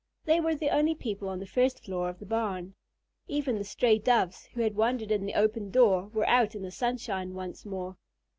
They 0.25 0.39
were 0.39 0.55
the 0.55 0.71
only 0.71 0.95
people 0.95 1.29
on 1.29 1.37
the 1.37 1.45
first 1.45 1.83
floor 1.85 2.09
of 2.09 2.17
the 2.17 2.25
barn. 2.25 2.73
Even 3.27 3.59
the 3.59 3.63
stray 3.63 3.99
Doves 3.99 4.45
who 4.55 4.61
had 4.61 4.75
wandered 4.75 5.11
in 5.11 5.27
the 5.27 5.35
open 5.35 5.69
door 5.69 6.07
were 6.07 6.27
out 6.27 6.55
in 6.55 6.63
the 6.63 6.71
sunshine 6.71 7.35
once 7.35 7.67
more. 7.67 7.97